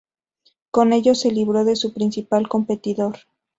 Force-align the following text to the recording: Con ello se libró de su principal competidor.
Con 0.71 0.93
ello 0.93 1.13
se 1.13 1.29
libró 1.29 1.63
de 1.63 1.75
su 1.75 1.93
principal 1.93 2.47
competidor. 2.49 3.19